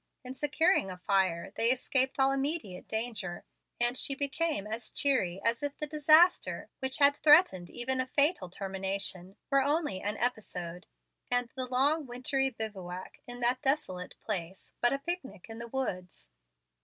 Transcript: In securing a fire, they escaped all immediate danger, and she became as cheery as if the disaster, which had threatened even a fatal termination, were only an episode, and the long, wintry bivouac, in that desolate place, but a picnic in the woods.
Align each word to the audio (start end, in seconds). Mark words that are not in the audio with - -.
In 0.23 0.33
securing 0.33 0.89
a 0.89 0.97
fire, 0.97 1.51
they 1.53 1.69
escaped 1.69 2.19
all 2.19 2.31
immediate 2.31 2.87
danger, 2.87 3.43
and 3.79 3.95
she 3.95 4.15
became 4.15 4.65
as 4.65 4.89
cheery 4.89 5.39
as 5.45 5.61
if 5.61 5.77
the 5.77 5.85
disaster, 5.85 6.71
which 6.79 6.97
had 6.97 7.15
threatened 7.17 7.69
even 7.69 8.01
a 8.01 8.07
fatal 8.07 8.49
termination, 8.49 9.35
were 9.51 9.61
only 9.61 10.01
an 10.01 10.17
episode, 10.17 10.87
and 11.29 11.49
the 11.53 11.67
long, 11.67 12.07
wintry 12.07 12.49
bivouac, 12.49 13.19
in 13.27 13.41
that 13.41 13.61
desolate 13.61 14.15
place, 14.25 14.73
but 14.81 14.91
a 14.91 14.97
picnic 14.97 15.45
in 15.47 15.59
the 15.59 15.67
woods. 15.67 16.29